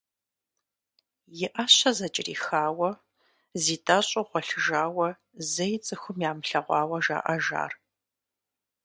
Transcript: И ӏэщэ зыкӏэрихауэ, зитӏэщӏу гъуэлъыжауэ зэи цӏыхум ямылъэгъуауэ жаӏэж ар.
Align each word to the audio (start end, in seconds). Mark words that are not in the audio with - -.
И 1.43 1.47
ӏэщэ 1.53 1.91
зыкӏэрихауэ, 1.97 2.89
зитӏэщӏу 3.63 4.25
гъуэлъыжауэ 4.29 5.07
зэи 5.51 5.75
цӏыхум 5.85 6.17
ямылъэгъуауэ 6.29 6.97
жаӏэж 7.05 7.45
ар. 7.63 7.73